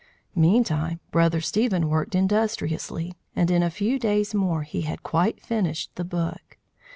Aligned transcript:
Meantime 0.33 0.99
Brother 1.11 1.41
Stephen 1.41 1.87
worked 1.87 2.15
industriously, 2.15 3.13
and 3.35 3.51
in 3.51 3.61
a 3.61 3.69
few 3.69 3.99
days 3.99 4.33
more 4.33 4.63
he 4.63 4.81
had 4.81 5.03
quite 5.03 5.39
finished 5.39 5.91
the 5.93 6.03
book. 6.03 6.57